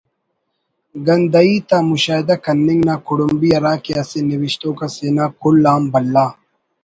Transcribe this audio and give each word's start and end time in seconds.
گندہی 1.07 1.57
تا 1.67 1.77
مشاہدہ 1.89 2.35
کننگ 2.43 2.81
نا 2.87 2.95
کڑمبی 3.05 3.49
ہرا 3.55 3.73
کہ 3.83 3.91
اسہ 4.01 4.19
نوشتوک 4.27 4.79
اسے 4.85 5.07
نا 5.15 5.25
کل 5.41 5.65
آن 5.73 5.83
بھلا 5.93 6.25